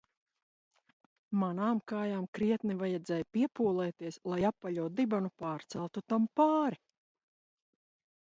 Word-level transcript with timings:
Manām 1.41 1.81
kājām 1.91 2.23
krietni 2.37 2.77
vajadzēja 2.79 3.27
piepūlēties, 3.37 4.17
lai 4.33 4.39
apaļo 4.51 4.87
dibenu 5.01 5.31
pārceltu 5.43 6.03
tam 6.15 6.27
pāri. 6.41 6.81